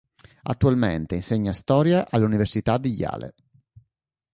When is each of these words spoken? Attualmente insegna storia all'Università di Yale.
Attualmente 0.41 1.13
insegna 1.13 1.53
storia 1.53 2.07
all'Università 2.09 2.79
di 2.79 2.89
Yale. 2.95 3.35